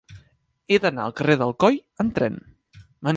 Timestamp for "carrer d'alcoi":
1.19-1.77